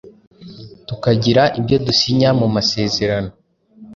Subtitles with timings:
[0.87, 3.31] tukagira ibyo dusinya mumasezerano